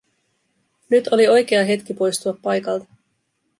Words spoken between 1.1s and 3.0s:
oli oikea hetki poistua paikalta.